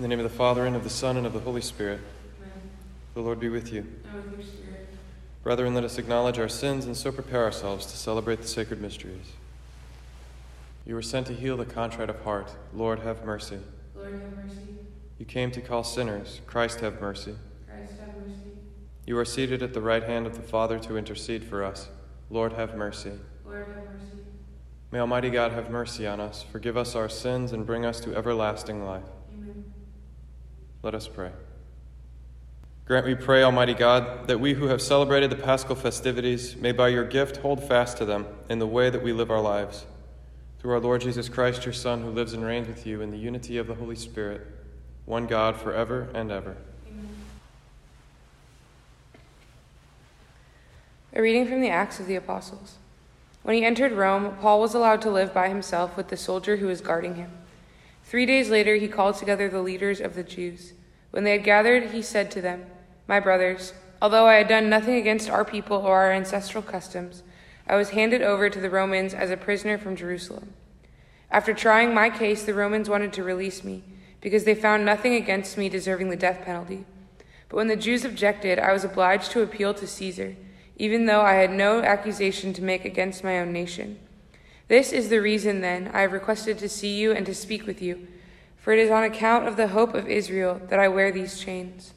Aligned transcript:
In 0.00 0.02
the 0.02 0.08
name 0.08 0.24
of 0.24 0.32
the 0.32 0.34
Father, 0.34 0.64
and 0.64 0.74
of 0.74 0.82
the 0.82 0.88
Son, 0.88 1.18
and 1.18 1.26
of 1.26 1.34
the 1.34 1.40
Holy 1.40 1.60
Spirit. 1.60 2.00
Amen. 2.40 2.70
The 3.12 3.20
Lord 3.20 3.38
be 3.38 3.50
with 3.50 3.70
you. 3.70 3.80
And 4.10 4.24
with 4.24 4.32
your 4.32 4.42
spirit. 4.42 4.88
Brethren, 5.42 5.74
let 5.74 5.84
us 5.84 5.98
acknowledge 5.98 6.38
our 6.38 6.48
sins 6.48 6.86
and 6.86 6.96
so 6.96 7.12
prepare 7.12 7.44
ourselves 7.44 7.84
to 7.84 7.98
celebrate 7.98 8.40
the 8.40 8.48
sacred 8.48 8.80
mysteries. 8.80 9.32
You 10.86 10.94
were 10.94 11.02
sent 11.02 11.26
to 11.26 11.34
heal 11.34 11.58
the 11.58 11.66
contrite 11.66 12.08
of 12.08 12.18
heart. 12.22 12.50
Lord, 12.72 13.00
have 13.00 13.26
mercy. 13.26 13.58
Lord, 13.94 14.14
have 14.14 14.42
mercy. 14.42 14.78
You 15.18 15.26
came 15.26 15.50
to 15.50 15.60
call 15.60 15.84
sinners. 15.84 16.40
Christ, 16.46 16.80
have 16.80 16.98
mercy. 16.98 17.34
Christ, 17.68 17.92
have 18.00 18.16
mercy. 18.26 18.52
You 19.04 19.18
are 19.18 19.26
seated 19.26 19.62
at 19.62 19.74
the 19.74 19.82
right 19.82 20.02
hand 20.02 20.26
of 20.26 20.34
the 20.34 20.40
Father 20.40 20.78
to 20.78 20.96
intercede 20.96 21.44
for 21.44 21.62
us. 21.62 21.90
Lord, 22.30 22.54
have 22.54 22.74
mercy. 22.74 23.12
Lord, 23.44 23.66
have 23.66 23.84
mercy. 23.84 24.24
May 24.92 25.00
Almighty 25.00 25.28
God 25.28 25.52
have 25.52 25.68
mercy 25.68 26.06
on 26.06 26.20
us, 26.20 26.42
forgive 26.50 26.78
us 26.78 26.94
our 26.94 27.10
sins, 27.10 27.52
and 27.52 27.66
bring 27.66 27.84
us 27.84 28.00
to 28.00 28.16
everlasting 28.16 28.86
life. 28.86 29.04
Let 30.82 30.94
us 30.94 31.06
pray. 31.08 31.30
Grant, 32.86 33.06
we 33.06 33.14
pray, 33.14 33.42
Almighty 33.42 33.74
God, 33.74 34.26
that 34.26 34.40
we 34.40 34.54
who 34.54 34.66
have 34.66 34.82
celebrated 34.82 35.30
the 35.30 35.36
paschal 35.36 35.76
festivities 35.76 36.56
may 36.56 36.72
by 36.72 36.88
your 36.88 37.04
gift 37.04 37.36
hold 37.36 37.62
fast 37.62 37.98
to 37.98 38.04
them 38.04 38.26
in 38.48 38.58
the 38.58 38.66
way 38.66 38.90
that 38.90 39.02
we 39.02 39.12
live 39.12 39.30
our 39.30 39.40
lives. 39.40 39.86
Through 40.58 40.72
our 40.72 40.80
Lord 40.80 41.00
Jesus 41.00 41.28
Christ, 41.28 41.64
your 41.64 41.72
Son, 41.72 42.02
who 42.02 42.10
lives 42.10 42.32
and 42.32 42.44
reigns 42.44 42.66
with 42.66 42.86
you 42.86 43.00
in 43.00 43.10
the 43.12 43.16
unity 43.16 43.58
of 43.58 43.66
the 43.66 43.76
Holy 43.76 43.94
Spirit, 43.94 44.46
one 45.04 45.26
God 45.26 45.56
forever 45.56 46.08
and 46.14 46.32
ever. 46.32 46.56
Amen. 46.88 47.08
A 51.12 51.22
reading 51.22 51.46
from 51.46 51.60
the 51.60 51.70
Acts 51.70 52.00
of 52.00 52.06
the 52.06 52.16
Apostles. 52.16 52.76
When 53.42 53.54
he 53.54 53.64
entered 53.64 53.92
Rome, 53.92 54.36
Paul 54.40 54.60
was 54.60 54.74
allowed 54.74 55.00
to 55.02 55.10
live 55.10 55.32
by 55.32 55.48
himself 55.48 55.96
with 55.96 56.08
the 56.08 56.16
soldier 56.16 56.56
who 56.56 56.66
was 56.66 56.80
guarding 56.80 57.14
him. 57.14 57.30
Three 58.10 58.26
days 58.26 58.50
later, 58.50 58.74
he 58.74 58.88
called 58.88 59.14
together 59.14 59.48
the 59.48 59.62
leaders 59.62 60.00
of 60.00 60.16
the 60.16 60.24
Jews. 60.24 60.72
When 61.12 61.22
they 61.22 61.30
had 61.30 61.44
gathered, 61.44 61.92
he 61.92 62.02
said 62.02 62.28
to 62.32 62.40
them, 62.40 62.66
My 63.06 63.20
brothers, 63.20 63.72
although 64.02 64.26
I 64.26 64.34
had 64.34 64.48
done 64.48 64.68
nothing 64.68 64.96
against 64.96 65.30
our 65.30 65.44
people 65.44 65.76
or 65.76 65.98
our 65.98 66.10
ancestral 66.10 66.60
customs, 66.60 67.22
I 67.68 67.76
was 67.76 67.90
handed 67.90 68.20
over 68.20 68.50
to 68.50 68.60
the 68.60 68.68
Romans 68.68 69.14
as 69.14 69.30
a 69.30 69.36
prisoner 69.36 69.78
from 69.78 69.94
Jerusalem. 69.94 70.54
After 71.30 71.54
trying 71.54 71.94
my 71.94 72.10
case, 72.10 72.42
the 72.42 72.52
Romans 72.52 72.90
wanted 72.90 73.12
to 73.12 73.22
release 73.22 73.62
me, 73.62 73.84
because 74.20 74.42
they 74.42 74.56
found 74.56 74.84
nothing 74.84 75.14
against 75.14 75.56
me 75.56 75.68
deserving 75.68 76.10
the 76.10 76.16
death 76.16 76.44
penalty. 76.44 76.86
But 77.48 77.58
when 77.58 77.68
the 77.68 77.76
Jews 77.76 78.04
objected, 78.04 78.58
I 78.58 78.72
was 78.72 78.82
obliged 78.82 79.30
to 79.30 79.42
appeal 79.42 79.72
to 79.74 79.86
Caesar, 79.86 80.34
even 80.76 81.06
though 81.06 81.20
I 81.20 81.34
had 81.34 81.52
no 81.52 81.80
accusation 81.80 82.52
to 82.54 82.62
make 82.64 82.84
against 82.84 83.22
my 83.22 83.38
own 83.38 83.52
nation. 83.52 84.00
This 84.70 84.92
is 84.92 85.08
the 85.08 85.20
reason, 85.20 85.62
then, 85.62 85.90
I 85.92 86.02
have 86.02 86.12
requested 86.12 86.56
to 86.58 86.68
see 86.68 86.94
you 86.94 87.10
and 87.10 87.26
to 87.26 87.34
speak 87.34 87.66
with 87.66 87.82
you, 87.82 88.06
for 88.56 88.72
it 88.72 88.78
is 88.78 88.88
on 88.88 89.02
account 89.02 89.48
of 89.48 89.56
the 89.56 89.66
hope 89.66 89.94
of 89.94 90.06
Israel 90.06 90.60
that 90.68 90.78
I 90.78 90.86
wear 90.86 91.10
these 91.10 91.40
chains. 91.40 91.92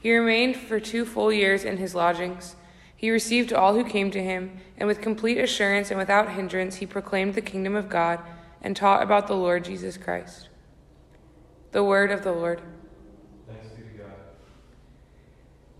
He 0.00 0.12
remained 0.12 0.56
for 0.56 0.80
two 0.80 1.04
full 1.04 1.32
years 1.32 1.62
in 1.62 1.76
his 1.76 1.94
lodgings. 1.94 2.56
He 2.96 3.12
received 3.12 3.52
all 3.52 3.74
who 3.74 3.84
came 3.84 4.10
to 4.10 4.20
him, 4.20 4.58
and 4.76 4.88
with 4.88 5.00
complete 5.00 5.38
assurance 5.38 5.92
and 5.92 5.96
without 5.96 6.32
hindrance, 6.32 6.74
he 6.74 6.86
proclaimed 6.86 7.34
the 7.34 7.40
kingdom 7.40 7.76
of 7.76 7.88
God 7.88 8.18
and 8.60 8.74
taught 8.74 9.00
about 9.00 9.28
the 9.28 9.36
Lord 9.36 9.64
Jesus 9.64 9.96
Christ. 9.96 10.48
The 11.70 11.84
word 11.84 12.10
of 12.10 12.24
the 12.24 12.32
Lord. 12.32 12.60
Thanks 13.46 13.68
be 13.68 13.82
to 13.82 13.98
God. 13.98 14.10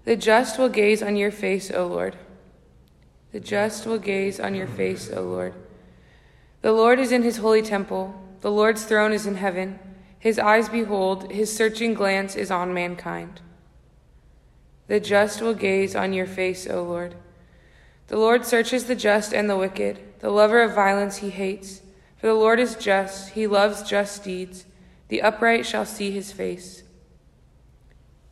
The 0.05 0.15
just 0.15 0.61
will 0.61 0.69
gaze 0.69 1.03
on 1.03 1.17
your 1.17 1.33
face, 1.33 1.73
O 1.73 1.89
Lord. 1.89 2.17
The 3.33 3.41
just 3.41 3.85
will 3.85 3.99
gaze 3.99 4.39
on 4.39 4.55
your 4.55 4.69
face, 4.69 5.11
O 5.13 5.21
Lord. 5.21 5.55
The 6.65 6.73
Lord 6.73 6.99
is 6.99 7.13
in 7.13 7.23
his 7.23 7.37
holy 7.37 7.61
temple. 7.61 8.19
The 8.41 8.51
Lord's 8.51 8.85
throne 8.85 9.13
is 9.13 9.27
in 9.27 9.35
heaven. 9.35 9.79
His 10.19 10.39
eyes 10.39 10.71
behold, 10.71 11.31
his 11.31 11.55
searching 11.55 11.93
glance 11.93 12.37
is 12.37 12.51
on 12.51 12.73
mankind. 12.73 13.43
The 14.87 14.99
just 14.99 15.43
will 15.43 15.53
gaze 15.53 15.95
on 15.95 16.15
your 16.15 16.25
face, 16.25 16.67
O 16.67 16.83
Lord. 16.83 17.17
The 18.07 18.17
Lord 18.17 18.47
searches 18.47 18.85
the 18.85 18.97
just 18.97 19.35
and 19.35 19.51
the 19.51 19.59
wicked. 19.59 20.01
The 20.21 20.31
lover 20.31 20.63
of 20.63 20.75
violence 20.75 21.19
he 21.19 21.29
hates. 21.29 21.83
For 22.17 22.29
the 22.29 22.33
Lord 22.33 22.59
is 22.59 22.77
just, 22.77 23.33
he 23.33 23.47
loves 23.47 23.83
just 23.83 24.25
deeds. 24.25 24.65
The 25.09 25.21
upright 25.21 25.67
shall 25.67 25.85
see 25.85 26.13
his 26.13 26.33
face. 26.33 26.83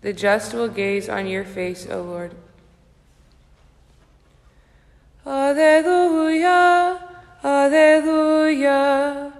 The 0.00 0.14
just 0.14 0.54
will 0.54 0.68
gaze 0.68 1.06
on 1.06 1.26
your 1.26 1.44
face, 1.44 1.86
O 1.86 2.00
Lord. 2.00 2.34
Alleluia, 5.26 7.11
Alleluia, 7.44 9.32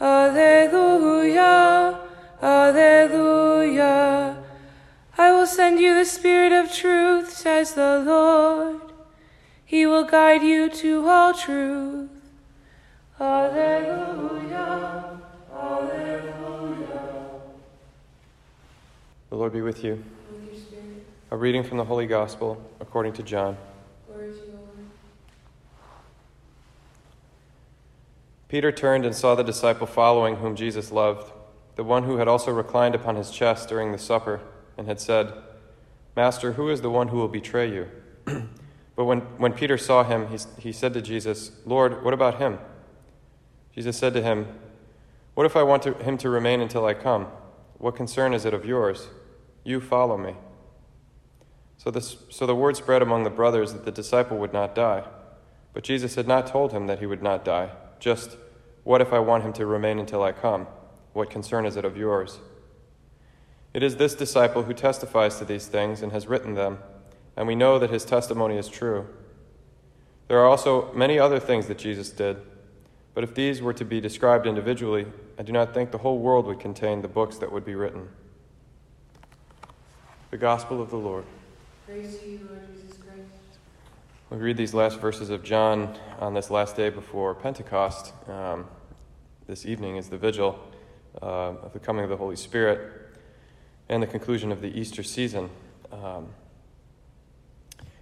Alleluia, 0.00 2.00
Alleluia. 2.42 4.36
I 5.16 5.32
will 5.32 5.46
send 5.46 5.78
you 5.78 5.94
the 5.94 6.04
Spirit 6.04 6.52
of 6.52 6.72
truth, 6.72 7.32
says 7.32 7.74
the 7.74 8.02
Lord. 8.04 8.80
He 9.64 9.86
will 9.86 10.02
guide 10.04 10.42
you 10.42 10.68
to 10.68 11.08
all 11.08 11.32
truth. 11.32 12.10
Alleluia, 13.20 15.20
Alleluia. 15.54 17.30
The 19.30 19.36
Lord 19.36 19.52
be 19.52 19.62
with 19.62 19.84
you. 19.84 19.92
With. 19.92 20.02
A 21.30 21.36
reading 21.36 21.62
from 21.62 21.78
the 21.78 21.84
Holy 21.84 22.06
Gospel 22.06 22.60
according 22.80 23.12
to 23.14 23.22
John. 23.22 23.56
Glory 24.06 24.32
to 24.32 24.36
you, 24.36 24.42
O 24.52 24.56
Lord. 24.56 24.68
Peter 28.52 28.70
turned 28.70 29.06
and 29.06 29.14
saw 29.14 29.34
the 29.34 29.42
disciple 29.42 29.86
following 29.86 30.36
whom 30.36 30.54
Jesus 30.54 30.92
loved, 30.92 31.32
the 31.76 31.82
one 31.82 32.02
who 32.02 32.18
had 32.18 32.28
also 32.28 32.52
reclined 32.52 32.94
upon 32.94 33.16
his 33.16 33.30
chest 33.30 33.66
during 33.66 33.92
the 33.92 33.98
supper, 33.98 34.42
and 34.76 34.86
had 34.86 35.00
said, 35.00 35.32
Master, 36.14 36.52
who 36.52 36.68
is 36.68 36.82
the 36.82 36.90
one 36.90 37.08
who 37.08 37.16
will 37.16 37.28
betray 37.28 37.72
you? 37.72 37.88
but 38.94 39.06
when, 39.06 39.20
when 39.38 39.54
Peter 39.54 39.78
saw 39.78 40.04
him, 40.04 40.28
he, 40.28 40.36
he 40.58 40.70
said 40.70 40.92
to 40.92 41.00
Jesus, 41.00 41.52
Lord, 41.64 42.04
what 42.04 42.12
about 42.12 42.40
him? 42.40 42.58
Jesus 43.74 43.96
said 43.96 44.12
to 44.12 44.22
him, 44.22 44.46
What 45.32 45.46
if 45.46 45.56
I 45.56 45.62
want 45.62 45.82
to, 45.84 45.94
him 45.94 46.18
to 46.18 46.28
remain 46.28 46.60
until 46.60 46.84
I 46.84 46.92
come? 46.92 47.28
What 47.78 47.96
concern 47.96 48.34
is 48.34 48.44
it 48.44 48.52
of 48.52 48.66
yours? 48.66 49.08
You 49.64 49.80
follow 49.80 50.18
me. 50.18 50.36
So, 51.78 51.90
this, 51.90 52.18
so 52.28 52.44
the 52.44 52.54
word 52.54 52.76
spread 52.76 53.00
among 53.00 53.24
the 53.24 53.30
brothers 53.30 53.72
that 53.72 53.86
the 53.86 53.90
disciple 53.90 54.36
would 54.36 54.52
not 54.52 54.74
die. 54.74 55.04
But 55.72 55.84
Jesus 55.84 56.16
had 56.16 56.28
not 56.28 56.46
told 56.46 56.72
him 56.72 56.86
that 56.86 56.98
he 56.98 57.06
would 57.06 57.22
not 57.22 57.46
die. 57.46 57.70
Just, 58.02 58.36
what 58.82 59.00
if 59.00 59.12
I 59.12 59.20
want 59.20 59.44
him 59.44 59.52
to 59.52 59.64
remain 59.64 60.00
until 60.00 60.24
I 60.24 60.32
come? 60.32 60.66
What 61.12 61.30
concern 61.30 61.64
is 61.64 61.76
it 61.76 61.84
of 61.84 61.96
yours? 61.96 62.40
It 63.72 63.84
is 63.84 63.94
this 63.94 64.16
disciple 64.16 64.64
who 64.64 64.74
testifies 64.74 65.38
to 65.38 65.44
these 65.44 65.68
things 65.68 66.02
and 66.02 66.10
has 66.10 66.26
written 66.26 66.54
them, 66.54 66.80
and 67.36 67.46
we 67.46 67.54
know 67.54 67.78
that 67.78 67.90
his 67.90 68.04
testimony 68.04 68.56
is 68.56 68.66
true. 68.66 69.06
There 70.26 70.40
are 70.40 70.48
also 70.48 70.92
many 70.94 71.16
other 71.16 71.38
things 71.38 71.68
that 71.68 71.78
Jesus 71.78 72.10
did, 72.10 72.38
but 73.14 73.22
if 73.22 73.36
these 73.36 73.62
were 73.62 73.74
to 73.74 73.84
be 73.84 74.00
described 74.00 74.48
individually, 74.48 75.06
I 75.38 75.44
do 75.44 75.52
not 75.52 75.72
think 75.72 75.92
the 75.92 75.98
whole 75.98 76.18
world 76.18 76.46
would 76.46 76.58
contain 76.58 77.02
the 77.02 77.08
books 77.08 77.38
that 77.38 77.52
would 77.52 77.64
be 77.64 77.76
written. 77.76 78.08
The 80.32 80.38
Gospel 80.38 80.82
of 80.82 80.90
the 80.90 80.96
Lord. 80.96 81.24
Praise 81.86 82.18
to 82.18 82.28
you, 82.28 82.48
Lord 82.50 82.66
Jesus. 82.74 82.91
We 84.32 84.38
read 84.38 84.56
these 84.56 84.72
last 84.72 84.98
verses 84.98 85.28
of 85.28 85.42
John 85.42 85.94
on 86.18 86.32
this 86.32 86.50
last 86.50 86.74
day 86.74 86.88
before 86.88 87.34
Pentecost. 87.34 88.14
Um, 88.26 88.66
this 89.46 89.66
evening 89.66 89.96
is 89.96 90.08
the 90.08 90.16
vigil 90.16 90.58
uh, 91.20 91.26
of 91.60 91.74
the 91.74 91.78
coming 91.78 92.02
of 92.02 92.08
the 92.08 92.16
Holy 92.16 92.36
Spirit 92.36 93.10
and 93.90 94.02
the 94.02 94.06
conclusion 94.06 94.50
of 94.50 94.62
the 94.62 94.68
Easter 94.68 95.02
season. 95.02 95.50
Um, 95.92 96.30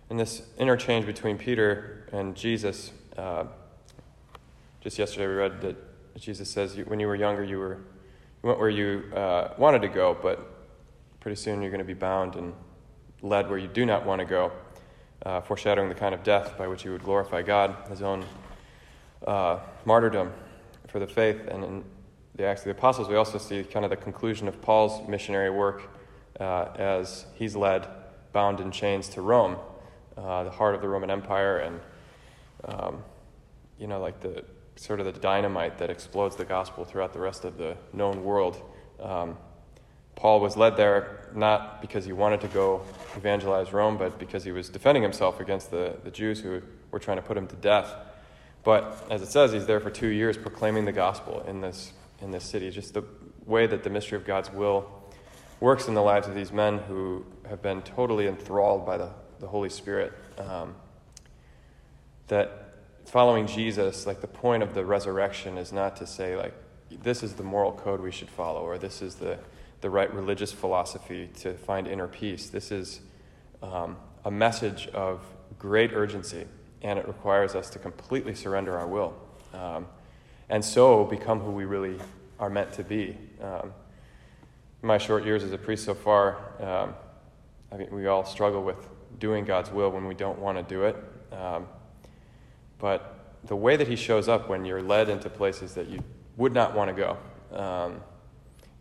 this 0.08 0.42
interchange 0.56 1.04
between 1.04 1.36
Peter 1.36 2.08
and 2.12 2.36
Jesus, 2.36 2.92
uh, 3.18 3.47
just 4.80 5.00
yesterday 5.00 5.26
we 5.26 5.34
read 5.34 5.60
that 5.62 5.76
Jesus 6.16 6.48
says, 6.48 6.76
When 6.76 7.00
you 7.00 7.08
were 7.08 7.16
younger, 7.16 7.42
you, 7.42 7.58
were, 7.58 7.74
you 7.74 8.48
went 8.48 8.60
where 8.60 8.70
you 8.70 9.12
uh, 9.16 9.54
wanted 9.58 9.82
to 9.82 9.88
go, 9.88 10.16
but 10.22 10.48
pretty 11.18 11.34
soon 11.34 11.60
you're 11.60 11.72
going 11.72 11.80
to 11.80 11.84
be 11.84 11.92
bound 11.92 12.36
and 12.36 12.54
led 13.21 13.50
where 13.50 13.59
you 13.59 13.66
do 13.66 13.84
not 13.84 14.06
want 14.06 14.21
to 14.21 14.24
go 14.24 14.53
uh, 15.25 15.41
foreshadowing 15.41 15.89
the 15.89 15.95
kind 15.95 16.15
of 16.15 16.22
death 16.22 16.57
by 16.57 16.67
which 16.67 16.83
he 16.83 16.89
would 16.89 17.03
glorify 17.03 17.43
God, 17.43 17.77
his 17.89 18.03
own 18.03 18.25
uh, 19.27 19.59
martyrdom 19.84 20.33
for 20.89 20.99
the 20.99 21.07
faith. 21.07 21.41
And 21.49 21.65
in 21.65 21.84
the 22.34 22.45
Acts 22.45 22.63
of 22.63 22.67
the 22.67 22.71
Apostles, 22.72 23.09
we 23.09 23.17
also 23.17 23.39
see 23.39 23.63
kind 23.65 23.84
of 23.84 23.91
the 23.91 23.97
conclusion 23.97 24.49
of 24.49 24.61
Paul's 24.63 25.07
missionary 25.09 25.51
work 25.51 25.91
uh, 26.39 26.69
as 26.77 27.27
he's 27.34 27.55
led, 27.55 27.87
bound 28.33 28.61
in 28.61 28.71
chains, 28.71 29.09
to 29.11 29.21
Rome, 29.21 29.57
uh, 30.17 30.45
the 30.45 30.51
heart 30.51 30.75
of 30.75 30.81
the 30.81 30.89
Roman 30.89 31.11
Empire, 31.11 31.59
and 31.59 31.81
um, 32.65 33.03
you 33.78 33.87
know, 33.87 34.01
like 34.01 34.21
the 34.21 34.45
sort 34.77 35.01
of 35.01 35.07
the 35.07 35.13
dynamite 35.13 35.78
that 35.78 35.91
explodes 35.91 36.37
the 36.37 36.45
gospel 36.45 36.84
throughout 36.84 37.13
the 37.13 37.19
rest 37.21 37.45
of 37.45 37.59
the 37.59 37.77
known 37.93 38.25
world. 38.25 38.63
Um, 38.99 39.37
Paul 40.16 40.41
was 40.41 40.57
led 40.57 40.77
there 40.77 41.28
not 41.34 41.80
because 41.80 42.04
he 42.04 42.12
wanted 42.12 42.41
to 42.42 42.48
go 42.48 42.83
evangelize 43.16 43.72
Rome, 43.72 43.97
but 43.97 44.18
because 44.18 44.45
he 44.45 44.53
was 44.53 44.68
defending 44.68 45.03
himself 45.03 45.41
against 45.41 45.71
the, 45.71 45.97
the 46.04 46.10
Jews 46.10 46.41
who 46.41 46.60
were 46.91 46.98
trying 46.98 47.16
to 47.16 47.22
put 47.22 47.36
him 47.36 47.47
to 47.47 47.57
death. 47.57 47.95
But 48.62 49.07
as 49.10 49.22
it 49.22 49.28
says, 49.28 49.53
he's 49.53 49.66
there 49.66 49.80
for 49.80 49.91
two 49.91 50.09
years 50.09 50.36
proclaiming 50.36 50.84
the 50.84 50.92
gospel 50.92 51.42
in 51.48 51.60
this, 51.60 51.92
in 52.21 52.30
this 52.30 52.45
city. 52.45 52.71
Just 52.71 52.95
the 52.95 53.04
way 53.47 53.66
that 53.66 53.83
the 53.83 53.91
mystery 53.91 54.16
of 54.16 54.24
God's 54.24 54.53
will 54.53 54.91
works 55.60 55.89
in 55.89 55.95
the 55.95 56.03
lives 56.03 56.27
of 56.28 56.34
these 56.34 56.53
men 56.53 56.78
who 56.78 57.24
have 57.48 57.62
been 57.62 57.83
totally 57.83 58.27
enthralled 58.27 58.84
by 58.84 58.97
the, 58.97 59.10
the 59.39 59.47
Holy 59.47 59.71
Spirit. 59.71 60.12
Um, 60.39 60.74
that 62.28 62.74
following 63.07 63.47
Jesus, 63.47 64.07
like 64.07 64.21
the 64.21 64.27
point 64.27 64.62
of 64.62 64.74
the 64.74 64.84
resurrection 64.84 65.59
is 65.59 65.72
not 65.72 65.97
to 65.97 66.07
say, 66.07 66.36
like, 66.36 66.54
this 67.03 67.22
is 67.22 67.34
the 67.34 67.42
moral 67.42 67.72
code 67.72 68.01
we 68.01 68.10
should 68.10 68.28
follow, 68.28 68.60
or 68.60 68.78
this 68.78 69.01
is 69.03 69.16
the, 69.16 69.39
the 69.80 69.91
right 69.91 70.12
religious 70.12 70.53
philosophy 70.53 71.28
to 71.41 71.54
find 71.54 71.86
inner 71.86 72.06
peace. 72.06 72.48
This 72.48 72.71
is 72.71 73.00
um, 73.62 73.97
a 74.24 74.30
message 74.30 74.88
of 74.88 75.21
great 75.59 75.92
urgency, 75.92 76.47
and 76.82 76.98
it 76.98 77.06
requires 77.06 77.54
us 77.54 77.71
to 77.71 77.78
completely 77.78 78.34
surrender 78.34 78.77
our 78.77 78.86
will. 78.86 79.15
Um, 79.54 79.86
and 80.48 80.65
so 80.65 81.04
become 81.04 81.41
who 81.41 81.50
we 81.50 81.65
really 81.65 81.97
are 82.38 82.50
meant 82.50 82.72
to 82.72 82.84
be. 82.84 83.16
Um, 83.41 83.72
my 84.82 84.98
short 84.98 85.24
years 85.24 85.42
as 85.44 85.53
a 85.53 85.59
priest 85.59 85.84
so 85.84 85.94
far, 85.94 86.38
um, 86.60 86.94
I 87.72 87.76
mean, 87.76 87.88
we 87.91 88.06
all 88.06 88.24
struggle 88.24 88.62
with 88.62 88.88
doing 89.18 89.44
God's 89.44 89.71
will 89.71 89.91
when 89.91 90.06
we 90.06 90.15
don't 90.15 90.38
want 90.38 90.56
to 90.56 90.74
do 90.74 90.84
it. 90.84 90.97
Um, 91.33 91.68
but 92.78 93.36
the 93.44 93.56
way 93.56 93.76
that 93.76 93.88
He 93.88 93.97
shows 93.97 94.28
up 94.28 94.48
when 94.48 94.65
you're 94.65 94.83
led 94.83 95.09
into 95.09 95.28
places 95.28 95.74
that 95.74 95.88
you 95.88 96.03
would 96.36 96.53
not 96.53 96.74
want 96.74 96.94
to 96.94 97.16
go, 97.53 97.56
um, 97.56 98.00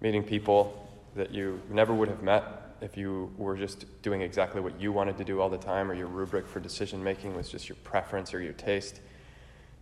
meeting 0.02 0.24
people 0.24 0.89
that 1.16 1.32
you 1.32 1.62
never 1.70 1.94
would 1.94 2.10
have 2.10 2.22
met 2.22 2.44
if 2.82 2.96
you 2.96 3.34
were 3.38 3.58
just 3.58 3.86
doing 4.02 4.22
exactly 4.22 4.62
what 4.62 4.80
you 4.80 4.92
wanted 4.92 5.18
to 5.18 5.24
do 5.24 5.42
all 5.42 5.50
the 5.50 5.58
time, 5.58 5.92
or 5.92 5.94
your 5.94 6.08
rubric 6.08 6.48
for 6.48 6.60
decision 6.60 7.04
making 7.04 7.36
was 7.36 7.50
just 7.50 7.68
your 7.68 7.76
preference 7.84 8.34
or 8.34 8.42
your 8.42 8.54
taste. 8.54 9.02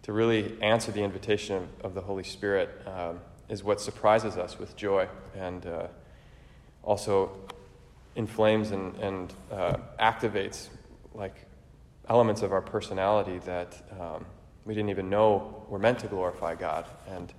To 0.03 0.13
really 0.13 0.57
answer 0.62 0.91
the 0.91 1.03
invitation 1.03 1.56
of, 1.56 1.69
of 1.85 1.94
the 1.94 2.01
Holy 2.01 2.24
Spirit 2.24 2.69
um, 2.88 3.19
is 3.50 3.63
what 3.63 3.79
surprises 3.79 4.38
us 4.38 4.57
with 4.57 4.75
joy 4.75 5.07
and 5.35 5.65
uh, 5.65 5.88
also 6.83 7.31
inflames 8.15 8.71
and, 8.71 8.95
and 8.95 9.33
uh, 9.51 9.77
activates 10.00 10.69
like 11.13 11.45
elements 12.09 12.41
of 12.41 12.51
our 12.51 12.62
personality 12.62 13.39
that 13.39 13.88
um, 14.00 14.25
we 14.65 14.73
didn't 14.73 14.89
even 14.89 15.09
know 15.09 15.65
were 15.69 15.80
meant 15.80 16.00
to 16.00 16.07
glorify 16.07 16.56
God. 16.56 16.85
And 17.07 17.31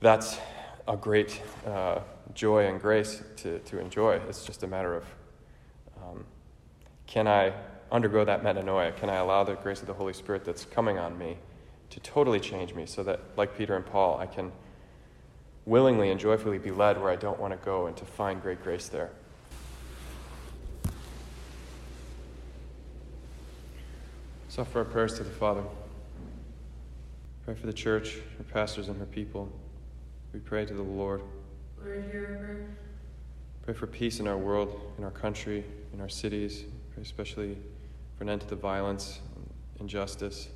that's 0.00 0.38
a 0.86 0.96
great 0.96 1.40
uh, 1.66 2.00
joy 2.34 2.66
and 2.66 2.80
grace 2.80 3.22
to, 3.36 3.58
to 3.60 3.78
enjoy. 3.78 4.20
It's 4.28 4.44
just 4.44 4.62
a 4.62 4.66
matter 4.66 4.94
of 4.94 5.04
um, 6.02 6.24
can 7.06 7.26
I 7.26 7.52
undergo 7.90 8.24
that 8.24 8.42
metanoia? 8.42 8.96
Can 8.96 9.08
I 9.08 9.16
allow 9.16 9.44
the 9.44 9.54
grace 9.54 9.80
of 9.80 9.86
the 9.86 9.94
Holy 9.94 10.12
Spirit 10.12 10.44
that's 10.44 10.64
coming 10.64 10.98
on 10.98 11.16
me 11.16 11.38
to 11.90 12.00
totally 12.00 12.40
change 12.40 12.74
me 12.74 12.86
so 12.86 13.02
that, 13.04 13.20
like 13.36 13.56
Peter 13.56 13.76
and 13.76 13.86
Paul, 13.86 14.18
I 14.18 14.26
can 14.26 14.50
willingly 15.64 16.10
and 16.10 16.20
joyfully 16.20 16.58
be 16.58 16.70
led 16.70 17.00
where 17.00 17.10
I 17.10 17.16
don't 17.16 17.38
want 17.38 17.52
to 17.52 17.64
go 17.64 17.86
and 17.86 17.96
to 17.96 18.04
find 18.04 18.42
great 18.42 18.62
grace 18.62 18.88
there? 18.88 19.10
So 24.48 24.64
for 24.64 24.80
our 24.80 24.84
prayers 24.84 25.14
to 25.14 25.24
the 25.24 25.30
Father. 25.30 25.62
Pray 27.44 27.54
for 27.54 27.66
the 27.66 27.72
church, 27.72 28.18
her 28.38 28.44
pastors, 28.44 28.88
and 28.88 28.98
her 28.98 29.06
people. 29.06 29.50
We 30.34 30.40
pray 30.40 30.66
to 30.66 30.74
the 30.74 30.82
Lord. 30.82 31.22
Lord, 31.80 32.04
hear 32.10 32.26
our 32.26 32.44
prayer. 32.44 32.66
Pray 33.62 33.72
for 33.72 33.86
peace 33.86 34.18
in 34.18 34.26
our 34.26 34.36
world, 34.36 34.80
in 34.98 35.04
our 35.04 35.12
country, 35.12 35.64
in 35.92 36.00
our 36.00 36.08
cities. 36.08 36.64
Pray 36.92 37.04
especially 37.04 37.56
for 38.18 38.24
an 38.24 38.30
end 38.30 38.40
to 38.40 38.48
the 38.48 38.56
violence, 38.56 39.20
injustice, 39.78 40.48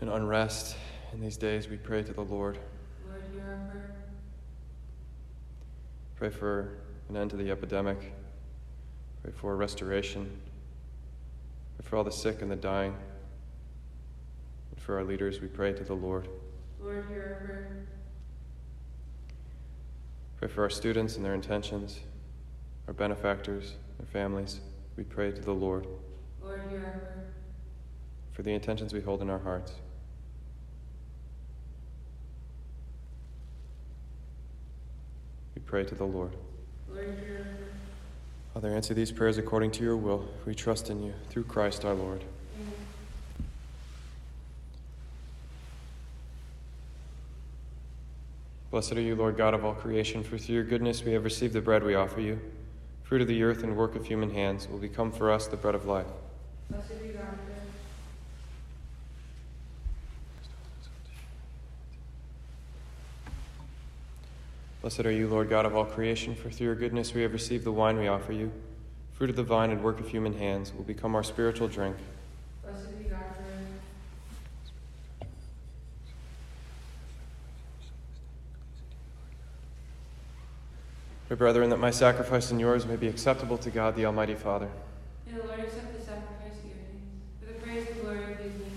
and 0.00 0.08
unrest 0.08 0.76
in 1.12 1.20
these 1.20 1.36
days. 1.36 1.68
We 1.68 1.78
pray 1.78 2.04
to 2.04 2.12
the 2.12 2.22
Lord. 2.22 2.60
Lord, 3.08 3.24
hear 3.32 3.42
our 3.42 3.70
prayer. 3.72 3.96
Pray 6.14 6.30
for 6.30 6.78
an 7.08 7.16
end 7.16 7.30
to 7.30 7.36
the 7.36 7.50
epidemic. 7.50 8.12
Pray 9.24 9.32
for 9.32 9.56
restoration. 9.56 10.30
Pray 11.76 11.88
for 11.88 11.96
all 11.96 12.04
the 12.04 12.12
sick 12.12 12.40
and 12.40 12.52
the 12.52 12.56
dying. 12.56 12.94
And 14.70 14.80
for 14.80 14.96
our 14.96 15.02
leaders, 15.02 15.40
we 15.40 15.48
pray 15.48 15.72
to 15.72 15.82
the 15.82 15.94
Lord. 15.94 16.28
Lord, 16.80 17.04
hear 17.08 17.38
our 17.40 17.46
prayer. 17.46 17.86
Pray 20.38 20.48
for 20.48 20.62
our 20.62 20.70
students 20.70 21.16
and 21.16 21.24
their 21.24 21.34
intentions, 21.34 22.00
our 22.86 22.94
benefactors, 22.94 23.74
their 23.98 24.06
families. 24.06 24.60
We 24.96 25.04
pray 25.04 25.32
to 25.32 25.40
the 25.40 25.52
Lord. 25.52 25.86
Lord, 26.42 26.60
hear 26.68 26.78
our 26.78 26.98
prayer. 27.00 27.24
For 28.32 28.42
the 28.42 28.52
intentions 28.52 28.92
we 28.92 29.00
hold 29.00 29.22
in 29.22 29.30
our 29.30 29.38
hearts. 29.38 29.72
We 35.54 35.62
pray 35.62 35.84
to 35.84 35.94
the 35.94 36.04
Lord. 36.04 36.36
Lord, 36.88 37.04
hear 37.04 37.38
our 37.38 37.44
prayer. 37.44 37.68
Father, 38.52 38.68
answer 38.68 38.94
these 38.94 39.12
prayers 39.12 39.38
according 39.38 39.70
to 39.72 39.82
your 39.82 39.96
will. 39.96 40.28
We 40.46 40.54
trust 40.54 40.90
in 40.90 41.02
you 41.02 41.14
through 41.28 41.44
Christ 41.44 41.84
our 41.84 41.94
Lord. 41.94 42.24
Amen. 42.58 42.72
Blessed 48.76 48.92
are 48.92 49.00
you, 49.00 49.14
Lord 49.14 49.38
God 49.38 49.54
of 49.54 49.64
all 49.64 49.72
creation, 49.72 50.22
for 50.22 50.36
through 50.36 50.56
your 50.56 50.64
goodness 50.64 51.02
we 51.02 51.12
have 51.12 51.24
received 51.24 51.54
the 51.54 51.62
bread 51.62 51.82
we 51.82 51.94
offer 51.94 52.20
you. 52.20 52.38
Fruit 53.04 53.22
of 53.22 53.26
the 53.26 53.42
earth 53.42 53.62
and 53.62 53.74
work 53.74 53.96
of 53.96 54.04
human 54.04 54.30
hands 54.30 54.68
will 54.68 54.76
become 54.76 55.10
for 55.10 55.32
us 55.32 55.46
the 55.46 55.56
bread 55.56 55.74
of 55.74 55.86
life. 55.86 56.04
Blessed 56.68 57.02
be 57.02 57.08
God. 57.08 57.24
Blessed 64.82 65.06
are 65.06 65.10
you, 65.10 65.26
Lord 65.26 65.48
God 65.48 65.64
of 65.64 65.74
all 65.74 65.86
creation, 65.86 66.34
for 66.34 66.50
through 66.50 66.66
your 66.66 66.74
goodness 66.74 67.14
we 67.14 67.22
have 67.22 67.32
received 67.32 67.64
the 67.64 67.72
wine 67.72 67.96
we 67.96 68.08
offer 68.08 68.34
you. 68.34 68.52
Fruit 69.14 69.30
of 69.30 69.36
the 69.36 69.42
vine 69.42 69.70
and 69.70 69.82
work 69.82 70.00
of 70.00 70.08
human 70.10 70.36
hands 70.36 70.74
will 70.76 70.84
become 70.84 71.14
our 71.14 71.22
spiritual 71.22 71.66
drink. 71.66 71.96
Blessed 72.62 72.98
be 72.98 73.04
God. 73.04 73.20
Pray, 81.28 81.36
brethren, 81.36 81.70
that 81.70 81.78
my 81.78 81.90
sacrifice 81.90 82.52
and 82.52 82.60
yours 82.60 82.86
may 82.86 82.94
be 82.94 83.08
acceptable 83.08 83.58
to 83.58 83.70
God 83.70 83.96
the 83.96 84.06
Almighty 84.06 84.36
Father. 84.36 84.68
May 85.26 85.32
the 85.32 85.44
Lord 85.44 85.58
accept 85.58 85.98
the 85.98 86.04
sacrifice 86.04 86.52
of 86.58 86.66
your 86.66 86.76
hands 86.76 87.02
for 87.40 87.46
the 87.52 87.58
praise 87.58 87.88
and 87.90 88.00
glory 88.00 88.32
of 88.32 88.38
his 88.38 88.52
name, 88.52 88.70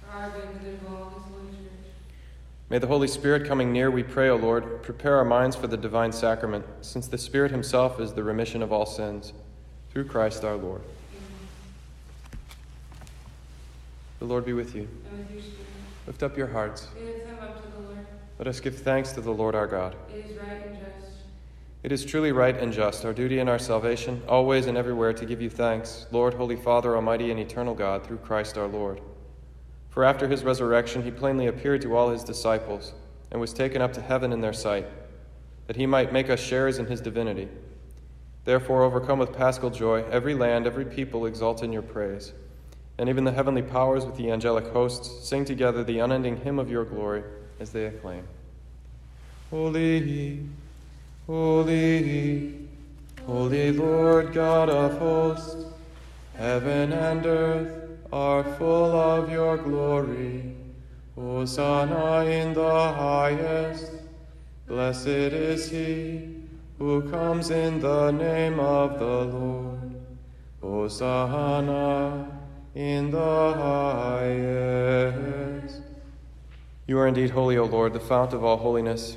for 0.00 0.16
our 0.16 0.30
good 0.30 0.44
and 0.44 0.54
the 0.54 0.64
good 0.64 0.74
of 0.74 0.86
all 0.94 1.10
his 1.10 1.22
holy 1.24 1.50
church. 1.50 1.92
May 2.70 2.78
the 2.78 2.86
Holy 2.86 3.08
Spirit 3.08 3.46
coming 3.46 3.74
near, 3.74 3.90
we 3.90 4.02
pray, 4.02 4.30
O 4.30 4.36
Lord, 4.36 4.82
prepare 4.82 5.16
our 5.16 5.24
minds 5.26 5.54
for 5.54 5.66
the 5.66 5.76
divine 5.76 6.12
sacrament, 6.12 6.64
since 6.80 7.08
the 7.08 7.18
Spirit 7.18 7.50
himself 7.50 8.00
is 8.00 8.14
the 8.14 8.22
remission 8.22 8.62
of 8.62 8.72
all 8.72 8.86
sins. 8.86 9.34
Through 9.90 10.06
Christ 10.06 10.44
our 10.44 10.56
Lord. 10.56 10.80
Amen. 10.80 11.28
The 14.18 14.24
Lord 14.24 14.46
be 14.46 14.54
with 14.54 14.74
you. 14.74 14.88
And 15.10 15.28
with 15.28 15.44
your. 15.44 15.52
Lift 16.06 16.22
up 16.22 16.38
your 16.38 16.46
hearts. 16.46 16.86
Up 16.86 16.94
to 16.94 17.68
the 17.68 17.82
Lord. 17.86 18.06
Let 18.38 18.48
us 18.48 18.60
give 18.60 18.78
thanks 18.78 19.12
to 19.12 19.20
the 19.20 19.30
Lord 19.30 19.54
our 19.54 19.66
God. 19.66 19.94
It 20.08 20.24
is 20.30 20.38
right 20.38 20.66
and 20.66 20.78
just. 20.78 20.88
It 21.82 21.90
is 21.90 22.04
truly 22.04 22.30
right 22.30 22.56
and 22.56 22.72
just, 22.72 23.04
our 23.04 23.12
duty 23.12 23.40
and 23.40 23.50
our 23.50 23.58
salvation, 23.58 24.22
always 24.28 24.66
and 24.66 24.78
everywhere 24.78 25.12
to 25.14 25.26
give 25.26 25.42
you 25.42 25.50
thanks, 25.50 26.06
Lord, 26.12 26.34
Holy 26.34 26.54
Father, 26.54 26.94
Almighty 26.94 27.32
and 27.32 27.40
eternal 27.40 27.74
God, 27.74 28.06
through 28.06 28.18
Christ 28.18 28.56
our 28.56 28.68
Lord. 28.68 29.00
For 29.88 30.04
after 30.04 30.28
his 30.28 30.44
resurrection, 30.44 31.02
he 31.02 31.10
plainly 31.10 31.48
appeared 31.48 31.82
to 31.82 31.96
all 31.96 32.10
his 32.10 32.22
disciples 32.22 32.94
and 33.32 33.40
was 33.40 33.52
taken 33.52 33.82
up 33.82 33.92
to 33.94 34.00
heaven 34.00 34.32
in 34.32 34.40
their 34.40 34.52
sight, 34.52 34.86
that 35.66 35.74
he 35.74 35.86
might 35.86 36.12
make 36.12 36.30
us 36.30 36.38
sharers 36.38 36.78
in 36.78 36.86
his 36.86 37.00
divinity. 37.00 37.48
Therefore, 38.44 38.84
overcome 38.84 39.18
with 39.18 39.32
paschal 39.32 39.70
joy, 39.70 40.04
every 40.10 40.34
land, 40.34 40.66
every 40.66 40.84
people 40.84 41.26
exult 41.26 41.64
in 41.64 41.72
your 41.72 41.82
praise. 41.82 42.32
And 42.98 43.08
even 43.08 43.24
the 43.24 43.32
heavenly 43.32 43.62
powers 43.62 44.04
with 44.04 44.16
the 44.16 44.30
angelic 44.30 44.68
hosts 44.68 45.28
sing 45.28 45.44
together 45.44 45.82
the 45.82 45.98
unending 45.98 46.36
hymn 46.36 46.58
of 46.60 46.70
your 46.70 46.84
glory 46.84 47.24
as 47.58 47.70
they 47.70 47.86
acclaim 47.86 48.26
Holy, 49.50 50.46
holy, 51.32 52.52
holy 53.26 53.72
Lord 53.72 54.34
God 54.34 54.68
of 54.68 54.98
hosts, 54.98 55.64
heaven 56.36 56.92
and 56.92 57.24
earth 57.24 57.72
are 58.12 58.44
full 58.58 58.94
of 58.94 59.32
your 59.32 59.56
glory. 59.56 60.54
Hosanna 61.14 62.26
in 62.26 62.52
the 62.52 62.92
highest. 62.92 63.92
Blessed 64.66 65.06
is 65.06 65.70
he 65.70 66.34
who 66.78 67.10
comes 67.10 67.50
in 67.50 67.80
the 67.80 68.10
name 68.10 68.60
of 68.60 68.98
the 68.98 69.24
Lord. 69.24 69.94
Hosanna 70.60 72.28
in 72.74 73.10
the 73.10 73.54
highest. 73.66 75.80
You 76.86 76.98
are 76.98 77.06
indeed 77.06 77.30
holy, 77.30 77.56
O 77.56 77.64
Lord, 77.64 77.94
the 77.94 78.00
fount 78.00 78.34
of 78.34 78.44
all 78.44 78.58
holiness. 78.58 79.16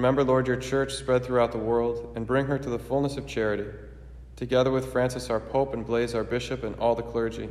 Remember, 0.00 0.24
Lord, 0.24 0.46
your 0.46 0.56
church 0.56 0.94
spread 0.94 1.26
throughout 1.26 1.52
the 1.52 1.58
world, 1.58 2.14
and 2.16 2.26
bring 2.26 2.46
her 2.46 2.58
to 2.58 2.70
the 2.70 2.78
fullness 2.78 3.18
of 3.18 3.26
charity, 3.26 3.66
together 4.34 4.70
with 4.70 4.90
Francis 4.90 5.28
our 5.28 5.40
Pope 5.40 5.74
and 5.74 5.84
Blaise 5.84 6.14
our 6.14 6.24
Bishop 6.24 6.64
and 6.64 6.74
all 6.76 6.94
the 6.94 7.02
clergy. 7.02 7.50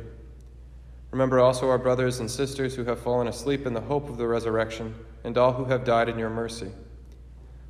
Remember 1.12 1.38
also 1.38 1.70
our 1.70 1.78
brothers 1.78 2.18
and 2.18 2.28
sisters 2.28 2.74
who 2.74 2.82
have 2.82 2.98
fallen 2.98 3.28
asleep 3.28 3.66
in 3.66 3.72
the 3.72 3.80
hope 3.80 4.08
of 4.08 4.16
the 4.16 4.26
resurrection, 4.26 4.92
and 5.22 5.38
all 5.38 5.52
who 5.52 5.64
have 5.66 5.84
died 5.84 6.08
in 6.08 6.18
your 6.18 6.28
mercy. 6.28 6.72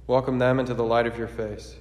Welcome 0.07 0.39
them 0.39 0.59
into 0.59 0.73
the 0.73 0.83
light 0.83 1.07
of 1.07 1.19
your 1.19 1.29
face. 1.29 1.77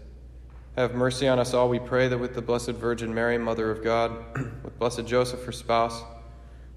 Have 0.76 0.94
mercy 0.94 1.26
on 1.26 1.40
us 1.40 1.54
all, 1.54 1.70
we 1.70 1.80
pray, 1.80 2.10
that 2.10 2.18
with 2.18 2.36
the 2.36 2.42
Blessed 2.42 2.72
Virgin 2.72 3.14
Mary, 3.14 3.38
Mother 3.38 3.72
of 3.72 3.82
God, 3.82 4.12
with 4.62 4.78
Blessed 4.78 5.06
Joseph, 5.06 5.46
her 5.46 5.54
spouse, 5.54 6.04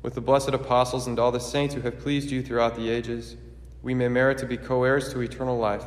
with 0.02 0.14
the 0.14 0.20
blessed 0.20 0.50
apostles 0.50 1.08
and 1.08 1.18
all 1.18 1.32
the 1.32 1.40
saints 1.40 1.74
who 1.74 1.80
have 1.80 1.98
pleased 1.98 2.30
you 2.30 2.44
throughout 2.44 2.76
the 2.76 2.88
ages, 2.88 3.34
we 3.82 3.92
may 3.92 4.06
merit 4.06 4.38
to 4.38 4.46
be 4.46 4.56
co 4.56 4.84
heirs 4.84 5.12
to 5.12 5.20
eternal 5.20 5.58
life, 5.58 5.84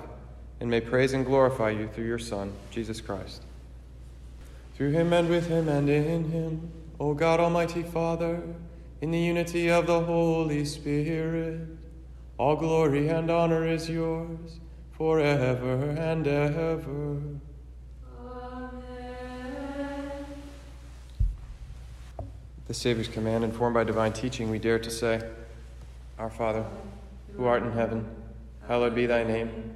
and 0.60 0.70
may 0.70 0.82
praise 0.82 1.14
and 1.14 1.26
glorify 1.26 1.70
you 1.70 1.88
through 1.88 2.06
your 2.06 2.20
Son, 2.20 2.54
Jesus 2.72 3.02
Christ. 3.02 3.42
Through 4.76 4.92
him 4.92 5.14
and 5.14 5.30
with 5.30 5.48
him 5.48 5.70
and 5.70 5.90
in 5.90 6.32
him, 6.32 6.72
O 7.00 7.14
God 7.14 7.40
Almighty 7.40 7.84
Father, 7.84 8.42
in 9.02 9.12
the 9.12 9.20
unity 9.20 9.70
of 9.70 9.88
the 9.88 10.02
Holy 10.02 10.66
Spirit, 10.66 11.62
all 12.38 12.56
glory 12.56 13.08
and 13.10 13.30
honor 13.30 13.68
is 13.68 13.90
yours 13.90 14.60
forever 14.98 15.92
and 15.92 16.28
ever. 16.28 17.22
Amen. 18.18 18.82
The 22.68 22.74
Savior's 22.74 23.08
command, 23.08 23.44
informed 23.44 23.74
by 23.74 23.84
divine 23.84 24.14
teaching, 24.14 24.50
we 24.50 24.60
dare 24.60 24.80
to 24.80 24.90
say, 24.90 25.22
Our 26.18 26.30
Father, 26.30 26.66
who 27.36 27.46
art 27.46 27.64
in 27.64 27.72
heaven, 27.74 28.06
hallowed 28.68 28.96
be 28.96 29.06
thy 29.06 29.24
name. 29.24 29.76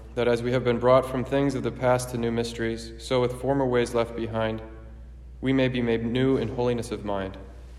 that 0.15 0.27
as 0.27 0.43
we 0.43 0.51
have 0.51 0.63
been 0.63 0.77
brought 0.77 1.05
from 1.05 1.23
things 1.23 1.55
of 1.55 1.63
the 1.63 1.71
past 1.71 2.09
to 2.09 2.17
new 2.17 2.31
mysteries, 2.31 2.91
so 2.97 3.21
with 3.21 3.39
former 3.41 3.65
ways 3.65 3.93
left 3.93 4.15
behind, 4.15 4.61
we 5.39 5.53
may 5.53 5.67
be 5.67 5.81
made 5.81 6.05
new 6.05 6.37
in 6.37 6.49
holiness 6.49 6.91
of 6.91 7.05
mind, 7.05 7.37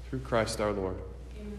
through 0.08 0.20
Christ 0.20 0.60
our 0.60 0.72
Lord. 0.72 0.96
Amen. 1.38 1.58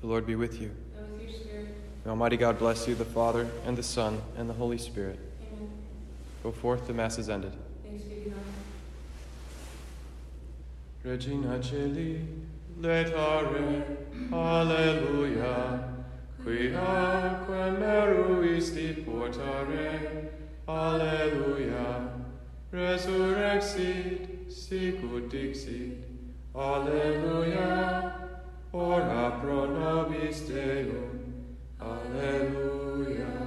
The 0.00 0.06
Lord 0.06 0.26
be 0.26 0.36
with 0.36 0.60
you. 0.60 0.70
And 0.96 1.12
with 1.12 1.22
your 1.22 1.32
spirit. 1.32 1.74
May 2.04 2.10
Almighty 2.10 2.36
God 2.36 2.58
bless 2.58 2.86
you, 2.86 2.94
the 2.94 3.04
Father, 3.04 3.48
and 3.66 3.76
the 3.76 3.82
Son, 3.82 4.22
and 4.36 4.48
the 4.48 4.54
Holy 4.54 4.78
Spirit. 4.78 5.18
Amen. 5.52 5.70
Go 6.42 6.52
forth, 6.52 6.86
the 6.86 6.94
Mass 6.94 7.18
is 7.18 7.28
ended. 7.28 7.52
Thanks 7.84 8.04
be 8.04 8.14
to 8.24 8.30
God. 8.30 8.38
Regina 11.04 11.58
Caeli, 11.58 12.26
letare, 12.80 13.84
Alleluia, 14.32 15.95
qui 16.46 16.72
aqua 16.76 17.72
meruisti 17.72 19.02
portare, 19.04 20.30
Alleluia. 20.68 21.88
Resurrexit, 22.70 24.48
sicut 24.48 25.28
dixit, 25.28 26.06
Alleluia. 26.54 28.12
Ora 28.72 29.40
pro 29.40 29.66
nobis 29.66 30.46
Deum, 30.46 31.18
Alleluia. 31.80 33.45